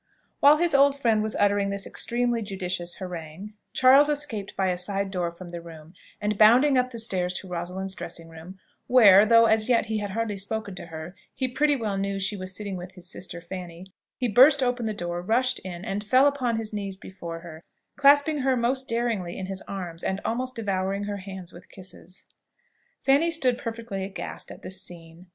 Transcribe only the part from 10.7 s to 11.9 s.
to her) he pretty